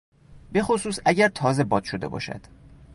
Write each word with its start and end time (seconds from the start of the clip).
بخصوص 0.53 0.99
اگر 1.05 1.27
تازه 1.29 1.63
باد 1.63 1.83
شده 1.83 2.07
باشد. 2.07 2.41